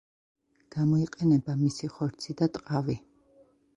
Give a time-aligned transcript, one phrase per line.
[0.75, 2.97] გამოიყენება მისი ხორცი და ტყავი.